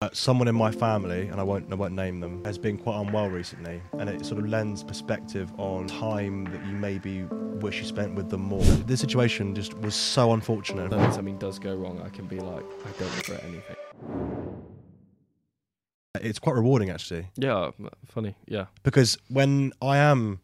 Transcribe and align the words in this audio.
Uh, 0.00 0.08
someone 0.12 0.46
in 0.46 0.54
my 0.54 0.70
family, 0.70 1.26
and 1.26 1.40
I 1.40 1.42
won't, 1.42 1.72
I 1.72 1.74
won't 1.74 1.92
name 1.92 2.20
them, 2.20 2.44
has 2.44 2.56
been 2.56 2.78
quite 2.78 3.00
unwell 3.00 3.28
recently, 3.28 3.82
and 3.94 4.08
it 4.08 4.24
sort 4.24 4.38
of 4.40 4.48
lends 4.48 4.84
perspective 4.84 5.52
on 5.58 5.88
time 5.88 6.44
that 6.52 6.64
you 6.66 6.72
maybe 6.74 7.24
wish 7.60 7.80
you 7.80 7.84
spent 7.84 8.14
with 8.14 8.30
them 8.30 8.42
more. 8.42 8.62
This 8.86 9.00
situation 9.00 9.56
just 9.56 9.76
was 9.78 9.96
so 9.96 10.34
unfortunate. 10.34 10.92
When 10.92 11.12
something 11.12 11.36
does 11.38 11.58
go 11.58 11.74
wrong, 11.74 12.00
I 12.00 12.10
can 12.10 12.26
be 12.28 12.38
like, 12.38 12.62
I 12.62 12.90
don't 13.00 13.16
regret 13.16 13.42
anything. 13.42 13.76
It's 16.20 16.38
quite 16.38 16.54
rewarding 16.54 16.90
actually, 16.90 17.26
Yeah, 17.34 17.72
funny. 18.06 18.36
Yeah, 18.46 18.66
because 18.84 19.18
when 19.28 19.72
I 19.82 19.96
am 19.96 20.38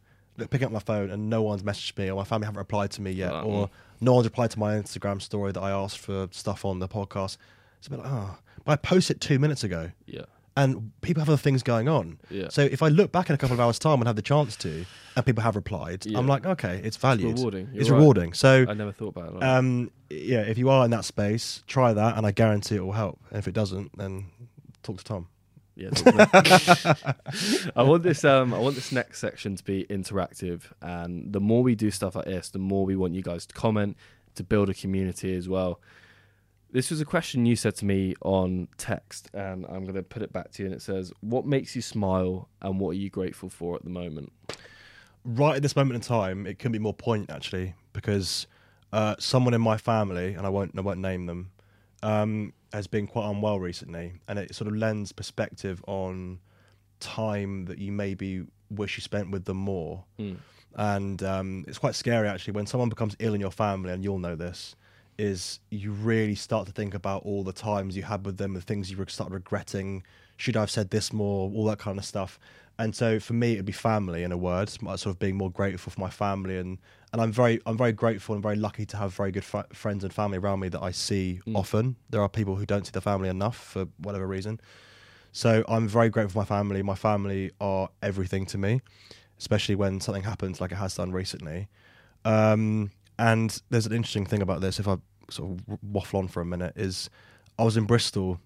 picking 0.50 0.64
up 0.66 0.72
my 0.72 0.80
phone 0.80 1.10
and 1.10 1.30
no 1.30 1.42
one's 1.42 1.62
messaged 1.62 1.96
me, 1.96 2.10
or 2.10 2.16
my 2.16 2.24
family 2.24 2.46
haven't 2.46 2.58
replied 2.58 2.90
to 2.90 3.02
me 3.02 3.12
yet, 3.12 3.32
Uh, 3.32 3.42
or 3.44 3.70
no 4.00 4.14
one's 4.14 4.26
replied 4.26 4.50
to 4.50 4.58
my 4.58 4.74
Instagram 4.74 5.22
story 5.22 5.52
that 5.52 5.62
I 5.62 5.70
asked 5.70 6.00
for 6.00 6.26
stuff 6.32 6.64
on 6.64 6.80
the 6.80 6.88
podcast, 6.88 7.36
it's 7.78 7.86
a 7.86 7.90
bit 7.90 8.00
like, 8.00 8.10
oh, 8.10 8.36
but 8.64 8.72
I 8.72 8.76
posted 8.76 9.20
two 9.20 9.38
minutes 9.38 9.62
ago. 9.64 9.90
yeah, 10.06 10.22
and 10.56 10.92
people 11.00 11.20
have 11.20 11.28
other 11.28 11.36
things 11.36 11.62
going 11.62 11.88
on. 11.88 12.18
yeah. 12.30 12.48
So 12.48 12.62
if 12.62 12.82
I 12.82 12.88
look 12.88 13.10
back 13.12 13.28
in 13.28 13.34
a 13.34 13.38
couple 13.38 13.54
of 13.54 13.60
hours' 13.60 13.78
time 13.78 13.98
and 14.00 14.06
have 14.06 14.14
the 14.16 14.22
chance 14.22 14.54
to, 14.58 14.84
and 15.16 15.26
people 15.26 15.42
have 15.42 15.56
replied, 15.56 16.06
Yeah. 16.06 16.18
I'm 16.18 16.26
like, 16.28 16.46
okay, 16.46 16.80
it's 16.84 16.96
valued. 16.96 17.38
rewarding. 17.38 17.68
You're 17.72 17.80
It's 17.80 17.90
right. 17.90 17.96
rewarding. 17.98 18.32
So, 18.34 18.64
I 18.68 18.74
never 18.74 18.92
thought 18.92 19.08
about 19.16 19.28
it. 19.30 19.34
Like 19.34 19.42
um, 19.44 19.90
yeah, 20.10 20.42
if 20.42 20.56
you 20.58 20.68
are 20.70 20.84
in 20.84 20.90
that 20.92 21.04
space, 21.04 21.62
try 21.66 21.92
that, 21.92 22.16
and 22.16 22.24
I 22.26 22.30
guarantee 22.30 22.76
it 22.76 22.84
will 22.84 22.92
help. 22.92 23.18
And 23.30 23.38
if 23.38 23.48
it 23.48 23.54
doesn't, 23.54 23.96
then 23.98 24.26
talk 24.84 24.98
to 24.98 25.04
Tom. 25.04 25.28
Yeah, 25.76 25.90
I 27.74 27.82
want 27.82 28.02
this. 28.04 28.24
Um, 28.24 28.54
I 28.54 28.58
want 28.58 28.76
this 28.76 28.92
next 28.92 29.18
section 29.18 29.56
to 29.56 29.64
be 29.64 29.84
interactive, 29.90 30.62
and 30.80 31.32
the 31.32 31.40
more 31.40 31.62
we 31.64 31.74
do 31.74 31.90
stuff 31.90 32.14
like 32.14 32.26
this, 32.26 32.48
the 32.50 32.58
more 32.60 32.84
we 32.86 32.94
want 32.96 33.14
you 33.14 33.22
guys 33.22 33.46
to 33.46 33.54
comment 33.54 33.96
to 34.36 34.44
build 34.44 34.68
a 34.68 34.74
community 34.74 35.34
as 35.34 35.48
well. 35.48 35.80
This 36.74 36.90
was 36.90 37.00
a 37.00 37.04
question 37.04 37.46
you 37.46 37.54
said 37.54 37.76
to 37.76 37.84
me 37.84 38.16
on 38.22 38.66
text, 38.78 39.30
and 39.32 39.64
I'm 39.66 39.84
going 39.84 39.94
to 39.94 40.02
put 40.02 40.22
it 40.22 40.32
back 40.32 40.50
to 40.50 40.62
you. 40.64 40.66
And 40.66 40.74
it 40.74 40.82
says, 40.82 41.12
"What 41.20 41.46
makes 41.46 41.76
you 41.76 41.82
smile, 41.82 42.48
and 42.60 42.80
what 42.80 42.90
are 42.90 42.94
you 42.94 43.10
grateful 43.10 43.48
for 43.48 43.76
at 43.76 43.84
the 43.84 43.90
moment?" 43.90 44.32
Right 45.24 45.54
at 45.54 45.62
this 45.62 45.76
moment 45.76 45.94
in 45.94 46.00
time, 46.00 46.48
it 46.48 46.58
couldn't 46.58 46.72
be 46.72 46.80
more 46.80 46.92
poignant 46.92 47.30
actually, 47.30 47.74
because 47.92 48.48
uh, 48.92 49.14
someone 49.20 49.54
in 49.54 49.60
my 49.60 49.76
family, 49.76 50.34
and 50.34 50.44
I 50.44 50.48
won't, 50.48 50.76
I 50.76 50.80
won't 50.80 50.98
name 50.98 51.26
them, 51.26 51.52
um, 52.02 52.52
has 52.72 52.88
been 52.88 53.06
quite 53.06 53.30
unwell 53.30 53.60
recently, 53.60 54.14
and 54.26 54.36
it 54.36 54.52
sort 54.52 54.66
of 54.66 54.74
lends 54.74 55.12
perspective 55.12 55.80
on 55.86 56.40
time 56.98 57.66
that 57.66 57.78
you 57.78 57.92
maybe 57.92 58.46
wish 58.68 58.96
you 58.96 59.00
spent 59.00 59.30
with 59.30 59.44
them 59.44 59.58
more. 59.58 60.02
Mm. 60.18 60.38
and 60.74 61.22
um, 61.22 61.64
it's 61.68 61.78
quite 61.78 61.94
scary 61.94 62.26
actually 62.26 62.52
when 62.52 62.66
someone 62.66 62.88
becomes 62.88 63.14
ill 63.20 63.32
in 63.32 63.40
your 63.40 63.52
family 63.52 63.92
and 63.92 64.02
you'll 64.02 64.18
know 64.18 64.34
this 64.34 64.74
is 65.18 65.60
you 65.70 65.92
really 65.92 66.34
start 66.34 66.66
to 66.66 66.72
think 66.72 66.94
about 66.94 67.22
all 67.24 67.42
the 67.44 67.52
times 67.52 67.96
you 67.96 68.02
had 68.02 68.24
with 68.26 68.36
them 68.36 68.54
the 68.54 68.60
things 68.60 68.90
you 68.90 69.04
start 69.08 69.30
regretting. 69.30 70.02
Should 70.36 70.56
i 70.56 70.60
have 70.60 70.70
said 70.70 70.90
this 70.90 71.12
more? 71.12 71.50
All 71.54 71.64
that 71.66 71.78
kind 71.78 71.98
of 71.98 72.04
stuff. 72.04 72.38
And 72.78 72.94
so 72.94 73.20
for 73.20 73.34
me 73.34 73.52
it'd 73.52 73.64
be 73.64 73.72
family 73.72 74.24
in 74.24 74.32
a 74.32 74.36
word 74.36 74.68
sort 74.68 75.06
of 75.06 75.18
being 75.18 75.36
more 75.36 75.50
grateful 75.50 75.92
for 75.92 76.00
my 76.00 76.10
family. 76.10 76.58
And 76.58 76.78
and 77.12 77.22
i'm 77.22 77.30
very 77.30 77.60
i'm 77.66 77.76
very 77.76 77.92
grateful 77.92 78.34
and 78.34 78.42
very 78.42 78.56
lucky 78.56 78.84
to 78.86 78.96
have 78.96 79.14
very 79.14 79.30
good 79.30 79.44
fr- 79.44 79.70
friends 79.72 80.02
and 80.02 80.12
family 80.12 80.38
around 80.38 80.58
me 80.60 80.68
that 80.68 80.82
i 80.82 80.90
see 80.90 81.40
Mm. 81.46 81.56
often. 81.56 81.96
There 82.10 82.20
are 82.20 82.28
people 82.28 82.56
who 82.56 82.66
don't 82.66 82.84
see 82.84 82.90
the 82.92 83.00
family 83.00 83.28
enough 83.28 83.56
for 83.56 83.86
whatever 83.98 84.26
reason. 84.26 84.60
So 85.32 85.64
i'm 85.68 85.86
very 85.88 86.08
grateful 86.10 86.32
for 86.32 86.38
my 86.52 86.56
family. 86.58 86.82
My 86.82 86.96
family 86.96 87.52
are 87.60 87.88
everything 88.02 88.46
to 88.46 88.58
me 88.58 88.80
especially 89.36 89.74
when 89.74 90.00
something 90.00 90.22
happens 90.22 90.60
like 90.60 90.70
it 90.70 90.76
has 90.76 90.94
done 90.94 91.10
recently. 91.10 91.66
Um, 92.24 92.92
and 93.18 93.60
there's 93.70 93.86
an 93.86 93.92
interesting 93.92 94.26
thing 94.26 94.42
about 94.42 94.60
this, 94.60 94.78
if 94.78 94.88
I 94.88 94.96
sort 95.30 95.50
of 95.50 95.78
waffle 95.82 96.18
on 96.18 96.28
for 96.28 96.40
a 96.40 96.44
minute, 96.44 96.74
is 96.76 97.10
I 97.58 97.64
was 97.64 97.76
in 97.76 97.84
Bristol 97.84 98.40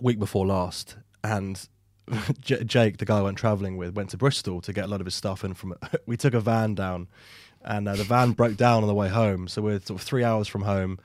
week 0.00 0.18
before 0.18 0.46
last, 0.46 0.96
and 1.22 1.68
J- 2.40 2.64
Jake, 2.64 2.98
the 2.98 3.04
guy 3.04 3.18
I 3.18 3.22
went 3.22 3.38
travelling 3.38 3.76
with, 3.76 3.94
went 3.94 4.10
to 4.10 4.16
Bristol 4.16 4.60
to 4.62 4.72
get 4.72 4.84
a 4.84 4.88
lot 4.88 5.00
of 5.00 5.06
his 5.06 5.14
stuff 5.14 5.44
in 5.44 5.54
from. 5.54 5.74
we 6.06 6.16
took 6.16 6.34
a 6.34 6.40
van 6.40 6.74
down, 6.74 7.08
and 7.64 7.88
uh, 7.88 7.96
the 7.96 8.04
van 8.04 8.32
broke 8.32 8.56
down 8.56 8.82
on 8.82 8.88
the 8.88 8.94
way 8.94 9.08
home. 9.08 9.48
So 9.48 9.62
we're 9.62 9.80
sort 9.80 10.00
of 10.00 10.02
three 10.02 10.24
hours 10.24 10.48
from 10.48 10.62
home, 10.62 10.98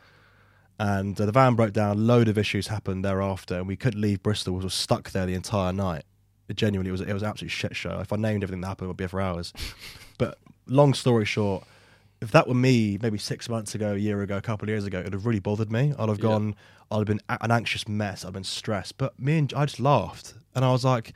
and 0.79 1.19
uh, 1.19 1.25
the 1.25 1.31
van 1.31 1.55
broke 1.55 1.73
down. 1.73 2.07
Load 2.07 2.27
of 2.27 2.37
issues 2.37 2.67
happened 2.67 3.03
thereafter, 3.03 3.55
and 3.55 3.67
we 3.67 3.75
couldn't 3.75 4.01
leave 4.01 4.23
Bristol. 4.23 4.55
We 4.55 4.63
were 4.63 4.69
stuck 4.69 5.11
there 5.11 5.25
the 5.25 5.35
entire 5.35 5.73
night. 5.73 6.03
It 6.47 6.55
genuinely 6.55 6.91
was 6.91 7.01
it 7.01 7.13
was 7.13 7.23
an 7.23 7.29
absolute 7.29 7.51
shit 7.51 7.75
show. 7.75 7.99
If 7.99 8.13
I 8.13 8.15
named 8.15 8.43
everything 8.43 8.61
that 8.61 8.67
happened, 8.67 8.85
it 8.85 8.89
would 8.89 8.97
be 8.97 9.07
for 9.07 9.21
hours. 9.21 9.53
but 10.17 10.37
long 10.65 10.93
story 10.93 11.25
short, 11.25 11.65
if 12.21 12.31
that 12.31 12.47
were 12.47 12.53
me 12.55 12.97
maybe 13.01 13.17
six 13.17 13.47
months 13.49 13.75
ago, 13.75 13.93
a 13.93 13.97
year 13.97 14.21
ago, 14.21 14.37
a 14.37 14.41
couple 14.41 14.65
of 14.65 14.69
years 14.69 14.85
ago, 14.85 14.99
it 14.99 15.03
would 15.05 15.13
have 15.13 15.25
really 15.25 15.39
bothered 15.39 15.71
me. 15.71 15.93
I'd 15.97 16.09
have 16.09 16.17
Yeah. 16.17 16.21
gone, 16.23 16.55
I'd 16.91 16.97
have 16.97 17.05
been 17.05 17.21
an 17.29 17.51
anxious 17.51 17.87
mess. 17.87 18.25
I'd 18.25 18.33
been 18.33 18.43
stressed. 18.43 18.97
But 18.97 19.19
me 19.19 19.37
and 19.37 19.53
I 19.55 19.65
just 19.65 19.79
laughed, 19.79 20.33
and 20.55 20.63
I 20.65 20.71
was 20.71 20.83
like, 20.85 21.13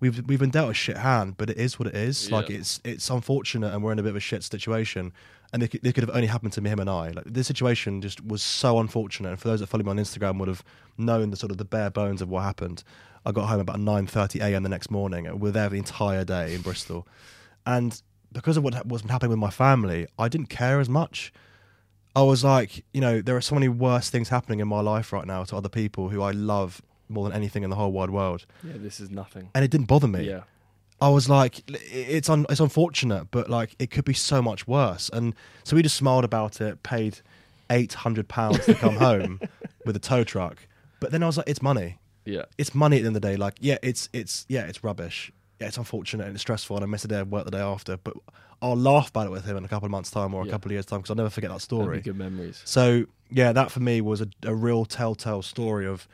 "We've 0.00 0.26
we've 0.26 0.38
been 0.38 0.50
dealt 0.50 0.70
a 0.70 0.74
shit 0.74 0.96
hand, 0.98 1.34
but 1.36 1.50
it 1.50 1.56
is 1.58 1.78
what 1.78 1.88
it 1.88 1.94
is. 1.94 2.30
Like 2.30 2.48
it's 2.50 2.80
it's 2.84 3.10
unfortunate, 3.10 3.74
and 3.74 3.82
we're 3.82 3.92
in 3.92 3.98
a 3.98 4.02
bit 4.02 4.10
of 4.10 4.16
a 4.16 4.20
shit 4.20 4.42
situation." 4.44 5.12
And 5.50 5.62
it, 5.62 5.68
could- 5.68 5.86
it 5.86 5.94
could 5.94 6.04
have 6.06 6.14
only 6.14 6.26
happened 6.26 6.52
to 6.54 6.60
me, 6.60 6.68
him, 6.68 6.78
and 6.78 6.90
I. 6.90 7.08
Like 7.10 7.24
this 7.24 7.46
situation 7.46 8.02
just 8.02 8.22
was 8.22 8.42
so 8.42 8.78
unfortunate. 8.78 9.30
And 9.30 9.38
for 9.40 9.48
those 9.48 9.60
that 9.60 9.66
follow 9.68 9.82
me 9.82 9.90
on 9.90 9.96
Instagram, 9.96 10.38
would 10.38 10.48
have 10.48 10.62
known 10.98 11.30
the 11.30 11.38
sort 11.38 11.50
of 11.50 11.56
the 11.56 11.64
bare 11.64 11.88
bones 11.90 12.20
of 12.20 12.28
what 12.28 12.42
happened. 12.42 12.84
I 13.24 13.32
got 13.32 13.48
home 13.48 13.58
about 13.60 13.80
nine 13.80 14.06
thirty 14.06 14.40
a.m. 14.40 14.62
the 14.62 14.68
next 14.68 14.90
morning. 14.90 15.26
and 15.26 15.40
We 15.40 15.48
were 15.48 15.52
there 15.52 15.68
the 15.70 15.78
entire 15.78 16.22
day 16.24 16.54
in 16.54 16.60
Bristol, 16.60 17.06
and 17.66 18.00
because 18.32 18.56
of 18.56 18.62
what 18.64 18.86
was 18.86 19.02
happening 19.02 19.30
with 19.30 19.38
my 19.38 19.50
family, 19.50 20.06
I 20.18 20.28
didn't 20.28 20.48
care 20.48 20.80
as 20.80 20.88
much. 20.88 21.32
I 22.16 22.22
was 22.22 22.42
like, 22.44 22.84
you 22.92 23.00
know, 23.00 23.20
there 23.22 23.36
are 23.36 23.40
so 23.40 23.54
many 23.54 23.68
worse 23.68 24.10
things 24.10 24.28
happening 24.28 24.60
in 24.60 24.68
my 24.68 24.80
life 24.80 25.12
right 25.12 25.26
now 25.26 25.44
to 25.44 25.56
other 25.56 25.68
people 25.68 26.08
who 26.08 26.22
I 26.22 26.32
love 26.32 26.82
more 27.08 27.24
than 27.24 27.32
anything 27.32 27.62
in 27.62 27.70
the 27.70 27.76
whole 27.76 27.92
wide 27.92 28.10
world, 28.10 28.44
Yeah, 28.62 28.74
this 28.76 29.00
is 29.00 29.08
nothing. 29.10 29.50
and 29.54 29.64
it 29.64 29.70
didn't 29.70 29.86
bother 29.86 30.08
me. 30.08 30.26
Yeah, 30.28 30.42
I 31.00 31.08
was 31.10 31.28
like, 31.28 31.62
it's 31.68 32.28
un- 32.28 32.44
it's 32.50 32.60
unfortunate, 32.60 33.28
but 33.30 33.48
like 33.48 33.74
it 33.78 33.90
could 33.90 34.04
be 34.04 34.12
so 34.14 34.42
much 34.42 34.66
worse. 34.66 35.08
And 35.12 35.34
so 35.64 35.76
we 35.76 35.82
just 35.82 35.96
smiled 35.96 36.24
about 36.24 36.60
it, 36.60 36.82
paid 36.82 37.20
eight 37.70 37.94
hundred 37.94 38.28
pounds 38.28 38.64
to 38.66 38.74
come 38.74 38.96
home 38.96 39.40
with 39.86 39.96
a 39.96 40.00
tow 40.00 40.22
truck. 40.24 40.66
But 41.00 41.12
then 41.12 41.22
I 41.22 41.26
was 41.26 41.36
like, 41.38 41.48
it's 41.48 41.62
money. 41.62 41.98
yeah, 42.24 42.42
It's 42.58 42.74
money 42.74 42.96
at 42.96 43.02
the 43.02 43.06
end 43.06 43.16
of 43.16 43.22
the 43.22 43.28
day. 43.28 43.36
Like, 43.36 43.54
yeah, 43.60 43.78
it's 43.82 44.08
it's 44.12 44.44
yeah, 44.48 44.66
it's 44.66 44.82
rubbish. 44.84 45.32
Yeah, 45.60 45.66
it's 45.68 45.76
unfortunate 45.76 46.26
and 46.26 46.34
it's 46.36 46.42
stressful, 46.42 46.76
and 46.76 46.84
I 46.84 46.86
miss 46.86 47.04
a 47.04 47.08
day 47.08 47.18
of 47.20 47.30
work 47.30 47.44
the 47.44 47.50
day 47.50 47.60
after. 47.60 47.96
But 47.96 48.14
I'll 48.62 48.76
laugh 48.76 49.10
about 49.10 49.26
it 49.26 49.30
with 49.30 49.44
him 49.44 49.56
in 49.56 49.64
a 49.64 49.68
couple 49.68 49.86
of 49.86 49.90
months' 49.90 50.10
time 50.10 50.32
or 50.34 50.42
a 50.42 50.46
Yeah. 50.46 50.52
couple 50.52 50.68
of 50.68 50.72
years' 50.72 50.86
time 50.86 51.00
because 51.00 51.10
I'll 51.10 51.16
never 51.16 51.30
forget 51.30 51.50
that 51.50 51.60
story. 51.60 52.00
good 52.00 52.16
memories. 52.16 52.62
So 52.64 53.06
yeah, 53.30 53.52
that 53.52 53.70
for 53.70 53.80
me 53.80 54.00
was 54.00 54.20
a, 54.20 54.28
a 54.44 54.54
real 54.54 54.84
telltale 54.84 55.42
story 55.42 55.86
of 55.86 56.06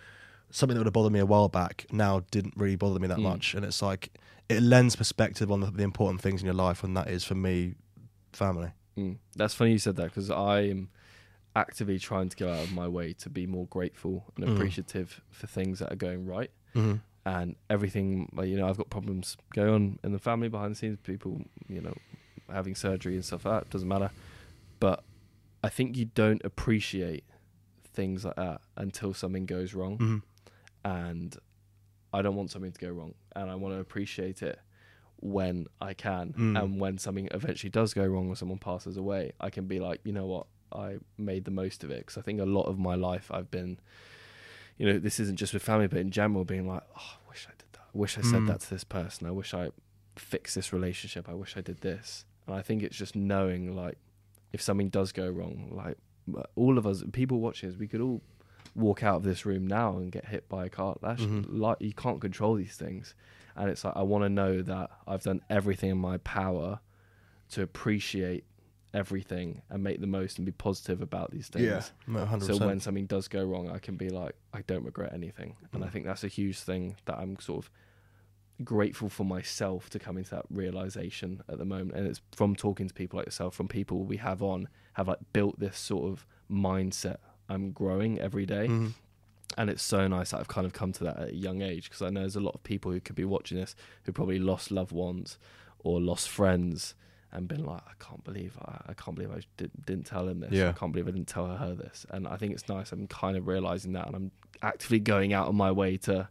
something 0.50 0.75
that 0.75 0.81
would 0.81 0.87
have 0.87 0.93
bothered 0.94 1.12
me 1.12 1.19
a 1.21 1.27
while 1.27 1.49
back. 1.49 1.87
Now 1.93 2.21
didn't 2.31 2.55
really 2.56 2.77
bother 2.77 2.99
me 3.00 3.09
that 3.09 3.19
Mm. 3.19 3.22
much, 3.22 3.55
and 3.55 3.65
it's 3.65 3.82
like 3.82 4.10
it 4.49 4.62
lends 4.62 4.97
perspective 4.97 5.50
on 5.53 5.61
the, 5.61 5.71
the 5.71 5.82
important 5.82 6.21
things 6.22 6.41
in 6.43 6.47
your 6.47 6.55
life, 6.55 6.82
and 6.84 6.97
that 6.97 7.09
is 7.09 7.25
for 7.25 7.34
me, 7.34 7.75
family. 8.32 8.71
Mm. 8.97 9.16
That's 9.37 9.55
funny 9.55 9.72
you 9.72 9.78
said 9.78 9.97
that 9.97 10.05
because 10.05 10.31
I 10.31 10.61
am 10.62 10.88
actively 11.56 11.99
trying 11.99 12.28
to 12.28 12.37
go 12.37 12.50
out 12.53 12.65
of 12.65 12.72
my 12.72 12.88
way 12.88 13.12
to 13.12 13.31
be 13.31 13.47
more 13.47 13.66
grateful 13.66 14.25
and 14.37 14.44
Mm. 14.47 14.55
appreciative 14.55 15.21
for 15.31 15.47
things 15.47 15.78
that 15.81 15.93
are 15.93 15.97
going 15.97 16.25
right 16.26 16.50
Mm-hmm. 16.75 16.97
And 17.27 17.57
everything. 17.71 18.29
Like, 18.35 18.49
you 18.49 18.57
know, 18.57 18.69
I've 18.69 18.77
got 18.77 18.91
problems 18.91 19.37
going 19.55 19.71
on 19.71 19.99
in 20.05 20.12
the 20.12 20.19
family 20.19 20.49
behind 20.49 20.73
the 20.73 20.77
scenes, 20.77 20.99
people, 21.03 21.43
you 21.69 21.81
know, 21.81 21.95
having 22.51 22.75
surgery 22.75 23.15
and 23.15 23.25
stuff 23.25 23.45
like 23.45 23.62
that. 23.62 23.71
Doesn't 23.71 23.89
matter. 23.89 24.11
But 24.81 25.03
I 25.62 25.69
think 25.69 25.97
you 25.97 26.07
don't 26.07 26.45
appreciate 26.45 27.25
things 27.95 28.25
like 28.25 28.37
that 28.37 28.61
until 28.77 29.15
something 29.15 29.47
goes 29.47 29.73
wrong. 29.73 29.99
Mm-hmm. 29.99 30.19
And 30.85 31.37
I 32.12 32.21
don't 32.21 32.37
want 32.37 32.51
something 32.51 32.73
to 32.73 32.81
go 32.81 32.91
wrong. 32.91 33.15
And 33.35 33.51
I 33.51 33.55
want 33.55 33.75
to 33.75 33.81
appreciate 33.81 34.43
it 34.43 34.59
when 35.21 35.67
I 35.81 35.95
can. 35.95 36.35
Mm. 36.37 36.62
And 36.62 36.81
when 36.81 36.99
something 36.99 37.29
eventually 37.31 37.71
does 37.71 37.95
go 37.95 38.05
wrong 38.05 38.29
or 38.29 38.37
someone 38.37 38.59
passes 38.59 38.99
away, 38.99 39.33
I 39.41 39.49
can 39.49 39.67
be 39.67 39.81
like, 39.81 40.01
you 40.05 40.12
know 40.12 40.27
what? 40.27 40.47
I 40.71 40.99
made 41.17 41.47
the 41.47 41.51
most 41.51 41.83
of 41.83 41.91
it. 41.91 42.01
Because 42.01 42.19
I 42.19 42.21
think 42.21 42.41
a 42.41 42.45
lot 42.45 42.65
of 42.65 42.79
my 42.79 42.95
life 42.95 43.31
I've 43.33 43.51
been, 43.51 43.79
you 44.79 44.87
know, 44.87 44.99
this 44.99 45.21
isn't 45.21 45.37
just 45.37 45.53
with 45.55 45.62
family, 45.62 45.87
but 45.87 45.99
in 45.99 46.11
general, 46.11 46.45
being 46.45 46.67
like, 46.67 46.83
oh, 46.97 47.17
I 47.25 47.29
wish 47.29 47.47
I 47.49 47.53
did 47.53 47.67
that. 47.73 47.82
I 47.94 47.99
wish 47.99 48.19
I 48.19 48.23
said 48.23 48.43
Mm. 48.43 48.47
that 48.49 48.61
to 48.61 48.71
this 48.71 48.85
person. 48.85 49.26
I 49.26 49.31
wish 49.31 49.55
I 49.55 49.71
fixed 50.17 50.55
this 50.55 50.73
relationship. 50.73 51.29
I 51.29 51.35
wish 51.35 51.56
I 51.56 51.61
did 51.61 51.79
this. 51.81 52.25
And 52.47 52.55
I 52.56 52.62
think 52.62 52.82
it's 52.82 52.97
just 52.97 53.15
knowing, 53.17 53.75
like, 53.75 53.99
if 54.53 54.61
something 54.61 54.88
does 54.88 55.12
go 55.12 55.29
wrong, 55.29 55.71
like, 55.73 55.97
all 56.56 56.79
of 56.79 56.87
us, 56.87 57.03
people 57.12 57.41
watching 57.41 57.71
us, 57.71 57.76
we 57.76 57.87
could 57.88 58.00
all 58.00 58.23
walk 58.75 59.03
out 59.03 59.17
of 59.17 59.23
this 59.23 59.44
room 59.47 59.67
now 59.67 59.97
and 59.99 60.11
get 60.11 60.26
hit 60.26 60.49
by 60.49 60.65
a 60.67 60.69
car. 60.69 60.97
That's 61.03 61.23
Mhm. 61.23 61.44
like 61.49 61.77
you 61.81 61.93
can't 61.93 62.20
control 62.20 62.55
these 62.55 62.77
things, 62.77 63.15
and 63.55 63.69
it's 63.70 63.85
like 63.85 63.94
I 63.97 64.03
want 64.03 64.25
to 64.25 64.29
know 64.29 64.62
that 64.62 64.91
I've 65.06 65.23
done 65.23 65.43
everything 65.50 65.91
in 65.91 65.99
my 65.99 66.17
power 66.19 66.81
to 67.50 67.62
appreciate 67.62 68.44
everything 68.94 69.61
and 69.69 69.82
make 69.82 70.00
the 70.00 70.06
most 70.06 70.38
and 70.38 70.46
be 70.46 70.52
positive 70.52 71.02
about 71.02 71.31
these 71.32 71.49
things. 71.49 71.64
Yeah, 71.67 71.82
no, 72.06 72.25
hundred 72.25 72.46
So 72.46 72.56
when 72.67 72.81
something 72.81 73.06
does 73.06 73.29
go 73.29 73.44
wrong, 73.44 73.69
I 73.69 73.79
can 73.79 73.96
be 73.96 74.08
like, 74.08 74.35
I 74.52 74.62
don't 74.62 74.85
regret 74.85 75.12
anything, 75.12 75.56
and 75.73 75.82
I 75.85 75.88
Mm. 75.88 75.93
think 75.93 76.05
that's 76.06 76.25
a 76.25 76.29
huge 76.29 76.58
thing 76.61 76.96
that 77.06 77.19
I'm 77.19 77.38
sort 77.41 77.64
of 77.64 77.70
grateful 78.62 79.08
for 79.08 79.25
myself 79.25 79.91
to 79.91 79.99
come 79.99 80.17
into 80.17 80.31
that 80.31 80.44
realization 80.49 81.43
at 81.49 81.58
the 81.58 81.64
moment 81.64 81.99
and 81.99 82.06
it's 82.06 82.20
from 82.37 82.55
talking 82.55 82.87
to 82.87 82.94
people 82.94 83.17
like 83.17 83.26
yourself 83.26 83.52
from 83.52 83.67
people 83.67 84.05
we 84.05 84.17
have 84.17 84.44
on 84.44 84.69
have 84.93 85.08
like 85.08 85.19
built 85.32 85.58
this 85.58 85.76
sort 85.76 86.05
of 86.08 86.25
mindset 86.49 87.17
i'm 87.49 87.73
growing 87.73 88.17
every 88.20 88.46
day 88.46 88.69
Mhm. 88.69 88.93
and 89.58 89.69
it's 89.70 89.82
so 89.82 90.06
nice 90.06 90.31
that 90.31 90.38
I've 90.38 90.46
kind 90.49 90.67
of 90.69 90.73
come 90.73 90.93
to 90.93 91.02
that 91.05 91.19
at 91.19 91.29
a 91.31 91.35
young 91.35 91.62
age 91.62 91.85
because 91.88 92.00
I 92.02 92.11
know 92.11 92.20
there's 92.20 92.37
a 92.37 92.41
lot 92.41 92.55
of 92.55 92.62
people 92.62 92.93
who 92.93 93.00
could 93.00 93.17
be 93.17 93.25
watching 93.25 93.58
this 93.58 93.75
who 94.05 94.12
probably 94.12 94.38
lost 94.38 94.70
loved 94.70 94.93
ones 94.93 95.37
or 95.81 96.00
lost 96.00 96.29
friends 96.29 96.94
and 97.34 97.48
been 97.48 97.64
like, 97.64 97.82
I 97.86 97.92
can't 98.04 98.22
believe 98.25 98.56
I, 98.64 98.81
I 98.90 98.94
can't 98.94 99.14
believe 99.16 99.31
I 99.32 99.40
did, 99.56 99.70
didn't 99.84 100.06
tell 100.06 100.28
him 100.28 100.40
this. 100.40 100.52
Yeah. 100.52 100.69
I 100.70 100.72
can't 100.72 100.92
believe 100.92 101.08
I 101.08 101.10
didn't 101.10 101.28
tell 101.28 101.46
her 101.46 101.75
this. 101.75 102.06
And 102.10 102.26
I 102.28 102.36
think 102.36 102.52
it's 102.52 102.69
nice. 102.69 102.92
I'm 102.92 103.06
kind 103.08 103.36
of 103.36 103.46
realizing 103.46 103.92
that, 103.94 104.06
and 104.06 104.14
I'm 104.16 104.31
actively 104.62 105.00
going 105.00 105.32
out 105.32 105.48
of 105.48 105.54
my 105.54 105.70
way 105.72 105.96
to 105.98 106.28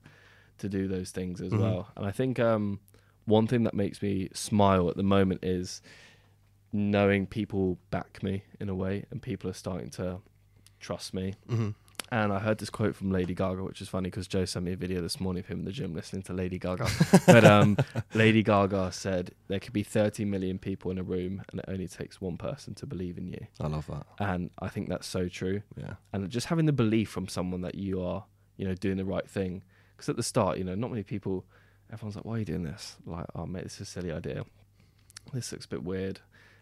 to 0.59 0.69
do 0.69 0.87
those 0.87 1.11
things 1.11 1.41
as 1.41 1.51
Mhm. 1.51 1.59
well. 1.59 1.89
And 1.97 2.05
I 2.05 2.11
think 2.11 2.39
um, 2.39 2.79
one 3.25 3.47
thing 3.47 3.63
that 3.63 3.73
makes 3.73 4.01
me 4.01 4.29
smile 4.33 4.89
at 4.89 4.95
the 4.95 5.03
moment 5.03 5.43
is 5.43 5.81
knowing 6.71 7.25
people 7.27 7.77
back 7.91 8.23
me 8.23 8.43
in 8.59 8.69
a 8.69 8.75
way, 8.75 9.05
and 9.11 9.21
people 9.21 9.49
are 9.49 9.53
starting 9.55 9.89
to 9.91 10.19
trust 10.79 11.13
me. 11.13 11.35
hmm 11.47 11.69
And 12.11 12.31
I 12.31 12.39
heard 12.39 12.59
this 12.59 12.69
quote 12.69 12.95
from 12.95 13.11
Lady 13.11 13.33
Gaga, 13.33 13.63
which 13.63 13.81
is 13.81 13.89
funny 13.89 14.09
because 14.09 14.27
Joe 14.27 14.45
sent 14.45 14.65
me 14.65 14.73
a 14.73 14.75
video 14.75 15.01
this 15.01 15.19
morning 15.19 15.41
of 15.41 15.47
him 15.47 15.59
in 15.59 15.65
the 15.65 15.71
gym 15.71 15.95
listening 15.95 16.21
to 16.23 16.33
Lady 16.33 16.59
Gaga. 16.59 16.87
but 17.25 17.43
um, 17.43 17.77
Lady 18.13 18.43
Gaga 18.43 18.91
said 18.91 19.31
there 19.47 19.59
could 19.59 19.73
be 19.73 19.83
30 19.83 20.25
million 20.25 20.59
people 20.59 20.91
in 20.91 20.97
a 20.97 21.03
room 21.03 21.41
and 21.49 21.59
it 21.59 21.65
only 21.67 21.87
takes 21.87 22.21
one 22.21 22.37
person 22.37 22.75
to 22.75 22.85
believe 22.85 23.17
in 23.17 23.27
you. 23.27 23.47
I 23.59 23.67
love 23.67 23.87
that. 23.87 24.05
And 24.19 24.51
I 24.59 24.69
think 24.69 24.89
that's 24.89 25.07
so 25.07 25.27
true. 25.27 25.61
Yeah. 25.75 25.95
And 26.11 26.29
just 26.29 26.47
having 26.47 26.65
the 26.65 26.73
belief 26.73 27.09
from 27.09 27.27
someone 27.27 27.61
that 27.61 27.75
you 27.75 28.01
are, 28.03 28.25
you 28.57 28.67
know, 28.67 28.75
doing 28.75 28.97
the 28.97 29.05
right 29.05 29.27
thing. 29.27 29.63
Because 29.95 30.09
at 30.09 30.15
the 30.15 30.23
start, 30.23 30.57
you 30.57 30.63
know, 30.63 30.75
not 30.75 30.91
many 30.91 31.03
people, 31.03 31.45
everyone's 31.91 32.15
like, 32.15 32.25
why 32.25 32.35
are 32.35 32.39
you 32.39 32.45
doing 32.45 32.63
this? 32.63 32.97
Like, 33.05 33.25
oh, 33.35 33.45
mate, 33.45 33.63
this 33.63 33.75
is 33.75 33.81
a 33.81 33.85
silly 33.85 34.11
idea. 34.11 34.45
This 35.33 35.51
looks 35.51 35.65
a 35.65 35.69
bit 35.69 35.83
weird. 35.83 36.19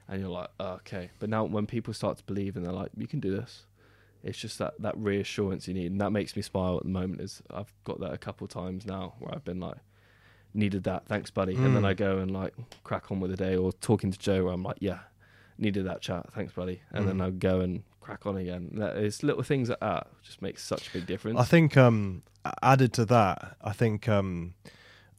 And 0.08 0.22
you're 0.22 0.30
like, 0.30 0.50
oh, 0.60 0.74
okay. 0.74 1.10
But 1.20 1.30
now 1.30 1.46
when 1.46 1.66
people 1.66 1.94
start 1.94 2.18
to 2.18 2.24
believe 2.24 2.56
and 2.56 2.66
they're 2.66 2.74
like, 2.74 2.92
you 2.98 3.08
can 3.08 3.20
do 3.20 3.32
this. 3.32 3.66
It's 4.24 4.38
just 4.38 4.60
that, 4.60 4.74
that 4.80 4.98
reassurance 4.98 5.68
you 5.68 5.74
need. 5.74 5.92
And 5.92 6.02
that 6.02 6.12
makes 6.12 6.36
me 6.36 6.42
smile 6.42 6.78
at 6.78 6.84
the 6.84 6.90
moment 6.90 7.22
is 7.22 7.42
I've 7.52 7.74
got 7.84 8.00
that 8.02 8.14
a 8.14 8.18
couple 8.18 8.48
times 8.48 8.86
now 8.86 9.14
where 9.20 9.34
I've 9.34 9.44
been 9.44 9.60
like, 9.60 9.78
needed 10.54 10.84
that. 10.84 11.06
Thanks, 11.08 11.32
buddy. 11.32 11.56
And 11.56 11.76
then 11.76 11.84
Mm. 11.84 11.88
I 11.88 11.94
go 11.94 12.18
and 12.20 12.32
like 12.32 12.54
crack 12.84 13.12
on 13.12 13.20
with 13.20 13.32
the 13.32 13.38
day 13.38 13.56
or 13.56 13.72
talking 13.72 14.12
to 14.12 14.20
Joe 14.20 14.44
where 14.46 14.54
I'm 14.54 14.64
like, 14.64 14.78
yeah, 14.80 15.00
needed 15.58 15.86
that 15.86 16.02
chat. 16.02 16.32
Thanks, 16.34 16.54
buddy. 16.54 16.82
And 16.92 17.08
then 17.08 17.18
Mm. 17.18 17.26
I 17.26 17.30
go 17.32 17.62
and 17.62 17.84
crack 18.02 18.26
on 18.26 18.36
again. 18.38 18.70
That 18.74 18.98
it's 18.98 19.24
little 19.24 19.44
things 19.44 19.70
like 19.70 19.80
that 19.80 20.08
just 20.24 20.42
makes 20.42 20.64
such 20.64 20.90
a 20.90 20.92
big 20.92 21.06
difference. 21.06 21.40
I 21.40 21.46
think 21.46 21.78
um, 21.78 22.24
added 22.62 22.94
to 22.94 23.06
that, 23.06 23.58
I 23.62 23.72
think, 23.72 24.10
um, 24.10 24.56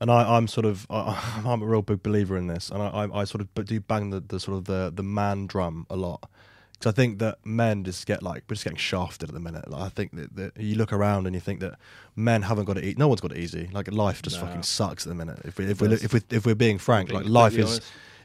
and 0.01 0.11
I, 0.11 0.37
I'm 0.37 0.49
sort 0.49 0.67
of, 0.67 0.87
I, 0.91 1.41
I'm 1.47 1.63
a 1.63 1.67
real 1.67 1.83
big 1.83 2.03
believer 2.03 2.37
in 2.37 2.47
this, 2.49 2.71
and 2.71 2.83
I, 2.83 2.89
I, 2.89 3.21
I 3.21 3.25
sort 3.25 3.41
of 3.41 3.65
do 3.65 3.81
bang 3.81 4.11
the, 4.11 4.21
the 4.21 4.39
sort 4.41 4.59
of 4.59 4.65
the 4.67 4.93
the 4.95 5.03
man 5.05 5.47
drum 5.47 5.87
a 5.89 5.97
lot. 5.97 6.29
Because 6.83 6.95
I 6.95 6.97
think 6.97 7.21
that 7.21 7.39
men 7.45 7.85
just 7.85 8.07
get 8.07 8.25
like 8.25 8.43
we're 8.49 8.55
just 8.55 8.65
getting 8.65 8.77
shafted 8.77 9.29
at 9.29 9.35
the 9.35 9.41
minute. 9.41 9.71
Like 9.71 9.83
I 9.83 9.89
think 9.89 10.17
that, 10.17 10.35
that 10.35 10.57
you 10.57 10.75
look 10.75 10.93
around 10.93 11.27
and 11.27 11.35
you 11.37 11.41
think 11.41 11.61
that 11.61 11.79
men 12.17 12.43
haven't 12.43 12.65
got 12.65 12.77
it. 12.77 12.83
E- 12.85 12.95
no 12.99 13.07
one's 13.07 13.21
got 13.21 13.31
it 13.31 13.39
easy. 13.39 13.69
Like 13.73 13.91
life 13.93 14.21
just 14.21 14.41
No. 14.41 14.47
fucking 14.49 14.65
sucks 14.65 15.07
at 15.07 15.09
the 15.11 15.15
minute. 15.15 15.39
If 15.45 15.59
we 15.59 15.67
if 15.67 15.81
we 15.81 15.93
if 15.93 16.13
we 16.13 16.21
if 16.31 16.45
we're 16.45 16.57
being 16.57 16.79
frank, 16.79 17.11
Being 17.11 17.23
like 17.23 17.31
life 17.31 17.57
is 17.57 17.67
honest. 17.71 17.83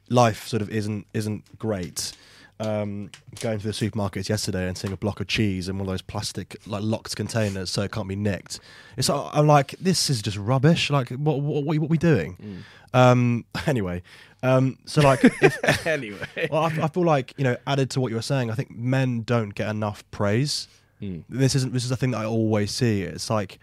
life 0.10 0.48
sort 0.48 0.64
of 0.64 0.72
isn't 0.72 1.06
isn't 1.14 1.60
great. 1.60 2.14
Um, 2.60 3.12
going 3.40 3.60
to 3.60 3.68
the 3.68 3.72
supermarkets 3.72 4.30
yesterday 4.30 4.68
and 4.68 4.76
seeing 4.76 4.92
a 4.92 4.98
block 4.98 5.20
of 5.20 5.28
cheese 5.28 5.70
in 5.70 5.78
one 5.78 5.88
of 5.88 5.94
those 5.94 6.02
plastic 6.02 6.58
like 6.66 6.82
locked 6.82 7.16
containers 7.16 7.70
so 7.70 7.84
it 7.84 7.92
can't 7.92 8.08
be 8.08 8.16
nicked. 8.16 8.60
It's 8.98 9.12
I'm 9.12 9.46
like 9.46 9.76
this 9.80 10.10
is 10.10 10.24
just 10.24 10.38
rubbish. 10.38 10.90
Like 10.90 11.10
what 11.10 11.40
what 11.42 11.64
what, 11.66 11.78
what 11.78 11.86
are 11.86 11.88
we 11.90 12.00
doing? 12.00 12.64
Mm. 12.96 13.00
Um, 13.00 13.46
anyway, 13.68 14.02
um, 14.44 14.78
so 14.86 15.02
like 15.02 15.24
if, 15.24 15.88
anyway. 15.88 16.48
well, 16.52 16.64
I, 16.64 16.68
I 16.84 16.88
feel 16.88 17.04
like 17.04 17.34
you 17.38 17.44
know 17.44 17.58
added 17.66 17.90
to 17.92 18.00
what 18.02 18.10
you 18.10 18.16
were 18.16 18.22
saying, 18.22 18.52
I 18.52 18.56
think 18.56 18.72
men 18.72 19.22
don't 19.24 19.54
get 19.56 19.70
enough 19.70 20.04
praise 20.12 20.68
Mm. 21.00 21.24
this 21.30 21.54
isn't 21.54 21.74
this 21.74 21.86
is 21.86 21.92
a 21.92 21.96
thing 21.96 22.10
that 22.10 22.22
I 22.22 22.26
always 22.26 22.72
see. 22.72 23.04
It's 23.04 23.30
like 23.30 23.60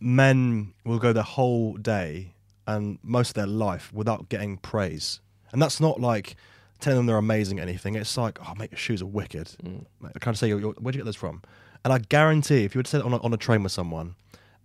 men 0.00 0.74
will 0.84 0.98
go 0.98 1.12
their 1.12 1.22
whole 1.22 1.74
day 1.74 2.34
and 2.66 2.98
most 3.04 3.28
of 3.30 3.34
their 3.34 3.46
life 3.46 3.92
without 3.92 4.28
getting 4.28 4.56
praise, 4.56 5.20
and 5.52 5.62
that's 5.62 5.80
not 5.80 6.00
like 6.00 6.34
telling 6.80 6.96
them 6.98 7.06
they're 7.06 7.16
amazing 7.16 7.58
at 7.60 7.68
anything. 7.68 7.94
It's 7.94 8.16
like, 8.16 8.38
oh 8.46 8.54
mate, 8.56 8.72
your 8.72 8.78
shoes 8.78 9.00
are 9.00 9.06
wicked. 9.06 9.46
Mm. 9.62 9.84
Like, 10.00 10.12
I 10.16 10.18
kind 10.18 10.34
of 10.34 10.38
say, 10.38 10.48
"You're- 10.48 10.60
you're- 10.60 10.74
where'd 10.80 10.94
you 10.94 11.00
get 11.00 11.04
those 11.04 11.14
from? 11.16 11.40
And 11.84 11.92
I 11.92 11.98
guarantee, 11.98 12.64
if 12.64 12.74
you 12.74 12.80
were 12.80 12.82
to 12.82 12.90
sit 12.90 13.02
on 13.02 13.12
a, 13.12 13.18
on 13.18 13.32
a 13.32 13.36
train 13.36 13.62
with 13.62 13.70
someone 13.72 14.16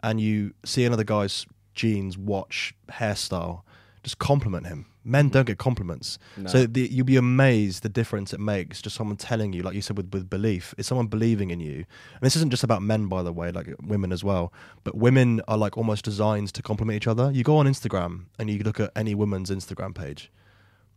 and 0.02 0.20
you 0.20 0.54
see 0.66 0.84
another 0.86 1.04
guy's 1.04 1.46
jeans, 1.76 2.18
watch, 2.18 2.74
hairstyle, 2.92 3.62
just 4.04 4.18
compliment 4.20 4.68
him. 4.68 4.86
Men 5.04 5.30
don't 5.30 5.46
get 5.46 5.58
compliments. 5.58 6.20
No. 6.38 6.48
So 6.50 6.66
the, 6.68 6.82
you'll 6.82 7.06
be 7.06 7.18
amazed 7.18 7.82
the 7.84 7.90
difference 7.90 8.34
it 8.34 8.40
makes. 8.40 8.82
Just 8.82 8.96
someone 8.96 9.18
telling 9.18 9.52
you, 9.54 9.64
like 9.64 9.74
you 9.74 9.82
said, 9.82 9.98
with, 9.98 10.12
with 10.14 10.30
belief. 10.30 10.74
It's 10.78 10.88
someone 10.88 11.08
believing 11.08 11.50
in 11.52 11.60
you. 11.60 11.74
And 11.76 12.22
this 12.22 12.36
isn't 12.36 12.52
just 12.52 12.64
about 12.64 12.82
men, 12.84 13.08
by 13.08 13.24
the 13.24 13.32
way, 13.34 13.52
like 13.52 13.74
women 13.82 14.12
as 14.12 14.24
well. 14.24 14.54
But 14.84 14.96
women 14.96 15.42
are 15.48 15.58
like 15.58 15.78
almost 15.78 16.06
designed 16.06 16.54
to 16.54 16.62
compliment 16.62 16.98
each 16.98 17.08
other. 17.08 17.32
You 17.32 17.44
go 17.44 17.58
on 17.58 17.66
Instagram 17.68 18.26
and 18.38 18.50
you 18.50 18.60
look 18.60 18.80
at 18.80 18.92
any 18.96 19.16
woman's 19.16 19.50
Instagram 19.50 19.96
page, 19.96 20.32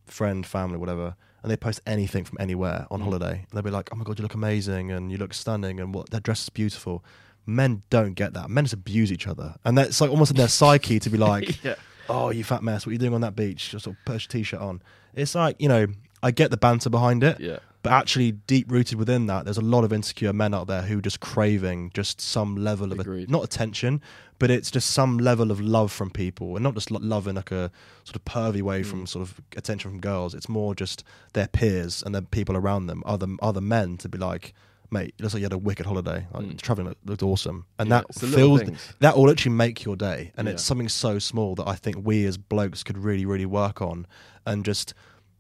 friend, 0.07 0.47
family, 0.47 0.77
whatever, 0.79 1.17
and 1.43 1.51
they 1.51 1.57
post 1.57 1.81
anything 1.87 2.25
from 2.25 2.37
anywhere 2.41 2.87
on 2.91 3.01
Mm. 3.01 3.05
holiday. 3.05 3.33
And 3.39 3.47
they'll 3.53 3.63
be 3.63 3.71
like, 3.71 3.89
"Oh 3.93 3.97
my 3.97 4.05
god, 4.05 4.19
you 4.19 4.23
look 4.23 4.35
amazing 4.35 4.91
and 4.93 5.11
you 5.13 5.19
look 5.19 5.35
stunning 5.35 5.81
and 5.81 5.95
what 5.95 6.11
that 6.11 6.23
dress 6.23 6.43
is 6.43 6.49
beautiful." 6.51 7.05
Men 7.47 7.83
don't 7.91 8.15
get 8.15 8.33
that. 8.33 8.49
Men 8.49 8.65
just 8.65 8.73
abuse 8.75 9.13
each 9.13 9.27
other, 9.27 9.57
and 9.65 9.77
that's 9.77 10.01
like 10.01 10.11
almost 10.11 10.31
in 10.31 10.37
their 10.39 10.49
psyche 10.49 10.99
to 11.01 11.11
be 11.11 11.19
like, 11.31 11.63
yeah. 11.63 11.75
Oh, 12.09 12.31
you 12.31 12.45
fat 12.45 12.63
mess, 12.63 12.85
what 12.87 12.91
are 12.91 12.93
you 12.93 12.99
doing 12.99 13.15
on 13.15 13.21
that 13.23 13.37
beach? 13.37 13.71
Just 13.71 13.85
sort 13.85 13.97
of 13.97 14.05
put 14.05 14.25
a 14.25 14.29
t-shirt 14.29 14.61
on. 14.61 14.83
It's 15.15 15.35
like, 15.35 15.57
you 15.61 15.69
know, 15.69 15.87
I 16.23 16.31
get 16.31 16.51
the 16.51 16.57
banter 16.57 16.91
behind 16.91 17.23
it, 17.23 17.39
Yeah. 17.41 17.59
but 17.83 17.93
actually 17.93 18.33
deep 18.33 18.71
rooted 18.71 18.99
within 18.99 19.27
that, 19.27 19.45
there's 19.45 19.59
a 19.59 19.63
lot 19.63 19.85
of 19.85 19.93
insecure 19.93 20.33
men 20.33 20.55
out 20.55 20.67
there 20.67 20.83
who 20.83 20.99
are 20.99 21.03
just 21.03 21.21
craving 21.21 21.91
just 21.95 22.21
some 22.21 22.57
level 22.57 22.93
of, 22.93 22.99
Agreed. 23.01 23.31
not 23.31 23.45
attention, 23.45 24.01
but 24.39 24.51
it's 24.51 24.71
just 24.71 24.91
some 24.91 25.19
level 25.19 25.51
of 25.51 25.61
love 25.61 25.93
from 25.93 26.11
people. 26.11 26.57
And 26.57 26.63
not 26.65 26.75
just 26.75 26.91
lo- 26.91 26.99
love 27.03 27.29
in 27.29 27.37
like 27.37 27.53
a 27.53 27.71
sort 28.05 28.17
of 28.17 28.25
pervy 28.25 28.63
way 28.63 28.83
from 28.83 29.05
Mm. 29.05 29.09
sort 29.09 29.23
of 29.23 29.41
attention 29.57 29.91
from 29.93 30.01
girls. 30.01 30.35
It's 30.35 30.49
more 30.49 30.75
just 30.75 31.05
their 31.35 31.47
peers 31.47 32.03
and 32.05 32.15
the 32.15 32.23
people 32.23 32.57
around 32.57 32.87
them, 32.87 33.03
other, 33.07 33.29
other 33.41 33.61
men 33.61 33.97
to 33.99 34.09
be 34.09 34.19
like, 34.19 34.53
mate, 34.95 35.15
it 35.19 35.23
looks 35.23 35.35
like 35.35 35.41
you 35.43 35.45
had 35.45 35.53
a 35.53 35.59
wicked 35.59 35.85
holiday. 35.87 36.27
Like, 36.33 36.45
Mm. 36.47 36.61
Traveling 36.63 36.89
looked, 36.89 37.07
looked 37.07 37.23
awesome. 37.23 37.67
And 37.79 37.89
Yeah, 37.91 37.97
that 37.99 38.07
it's 38.09 38.21
the 38.21 38.27
little 38.29 38.57
fills, 38.59 38.95
that 39.01 39.17
will 39.19 39.31
actually 39.31 39.53
make 39.53 39.85
your 39.85 39.97
day 39.97 40.33
and 40.37 40.49
it's 40.49 40.63
something 40.65 40.89
so 40.89 41.19
small 41.19 41.55
that 41.57 41.67
i 41.69 41.75
think 41.75 41.97
we 42.03 42.25
as 42.25 42.37
blokes 42.39 42.83
could 42.83 42.97
really 42.99 43.27
really 43.27 43.47
work 43.47 43.83
on 43.83 44.07
and 44.47 44.65
just 44.65 44.95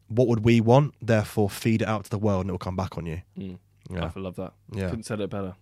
what 0.08 0.26
would 0.28 0.44
we 0.44 0.60
want 0.60 0.94
therefore 1.00 1.48
feed 1.48 1.80
it 1.82 1.88
out 1.88 2.04
to 2.04 2.10
the 2.10 2.18
world 2.18 2.42
and 2.42 2.50
it 2.50 2.52
will 2.52 2.58
come 2.58 2.76
back 2.76 2.98
on 2.98 3.06
you 3.06 3.18
Mm. 3.38 3.58
yeah 3.90 4.10
I 4.14 4.18
love 4.20 4.36
that. 4.36 4.52
yeah 4.72 4.88
Couldn't 4.90 5.04
said 5.04 5.20
it 5.20 5.30
better. 5.30 5.54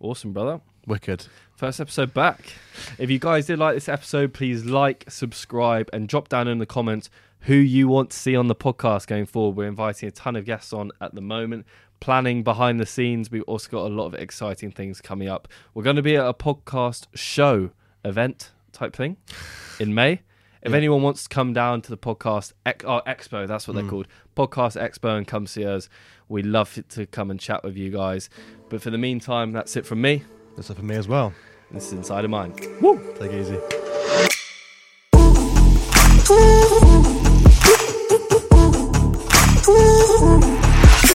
Awesome, 0.00 0.32
brother. 0.32 0.60
Wicked 0.86 1.26
First 1.56 1.80
episode 1.80 2.12
back. 2.12 2.40
If 2.98 3.08
you 3.08 3.20
guys 3.20 3.46
did 3.46 3.58
like 3.60 3.74
this 3.76 3.88
episode, 3.88 4.34
please 4.34 4.64
like, 4.64 5.04
subscribe, 5.08 5.88
and 5.92 6.08
drop 6.08 6.28
down 6.28 6.48
in 6.48 6.58
the 6.58 6.66
comments 6.66 7.08
who 7.42 7.54
you 7.54 7.86
want 7.86 8.10
to 8.10 8.16
see 8.18 8.34
on 8.34 8.48
the 8.48 8.54
podcast 8.56 9.06
going 9.06 9.26
forward. 9.26 9.56
We're 9.56 9.68
inviting 9.68 10.08
a 10.08 10.12
ton 10.12 10.34
of 10.34 10.44
guests 10.44 10.72
on 10.72 10.90
at 11.00 11.14
the 11.14 11.20
moment. 11.20 11.66
Planning 12.00 12.42
behind 12.42 12.80
the 12.80 12.86
scenes. 12.86 13.30
We've 13.30 13.44
also 13.44 13.70
got 13.70 13.86
a 13.86 13.94
lot 13.94 14.06
of 14.06 14.14
exciting 14.14 14.72
things 14.72 15.00
coming 15.00 15.28
up. 15.28 15.46
We're 15.72 15.84
going 15.84 15.94
to 15.96 16.02
be 16.02 16.16
at 16.16 16.26
a 16.26 16.34
podcast 16.34 17.06
show 17.14 17.70
event 18.04 18.50
type 18.72 18.96
thing 18.96 19.18
in 19.78 19.94
May. 19.94 20.22
If 20.62 20.70
Yeah. 20.72 20.76
anyone 20.78 21.02
wants 21.02 21.22
to 21.24 21.28
come 21.28 21.52
down 21.52 21.80
to 21.82 21.90
the 21.90 21.96
podcast 21.96 22.54
ex- 22.66 22.84
oh, 22.84 23.02
expo, 23.06 23.46
that's 23.46 23.68
what 23.68 23.74
they're 23.74 23.84
Mm. 23.84 23.90
called, 23.90 24.08
podcast 24.36 24.80
expo, 24.80 25.16
and 25.16 25.28
come 25.28 25.46
see 25.46 25.64
us, 25.64 25.88
we 26.28 26.42
love 26.42 26.76
to 26.88 27.06
come 27.06 27.30
and 27.30 27.38
chat 27.38 27.62
with 27.62 27.76
you 27.76 27.90
guys. 27.90 28.28
But 28.68 28.82
for 28.82 28.90
the 28.90 28.98
meantime, 28.98 29.52
that's 29.52 29.76
it 29.76 29.86
from 29.86 30.00
me. 30.00 30.24
That's 30.56 30.70
it 30.70 30.76
for 30.76 30.82
me 30.84 30.96
as 30.96 31.08
well 31.08 31.32
This 31.70 31.86
is 31.86 31.92
Inside 31.94 32.24
of 32.24 32.30
Mine. 32.30 32.52
Woo! 32.80 32.98
Take 33.18 33.32
it 33.32 33.40
easy 33.40 34.31